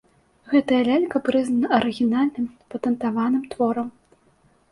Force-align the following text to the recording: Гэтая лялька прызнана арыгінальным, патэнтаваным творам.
Гэтая 0.53 0.79
лялька 0.87 1.17
прызнана 1.27 1.67
арыгінальным, 1.79 2.47
патэнтаваным 2.75 3.43
творам. 3.55 3.87